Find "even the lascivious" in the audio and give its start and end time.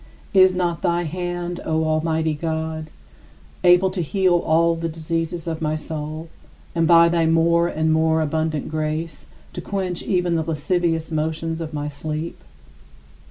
10.01-11.11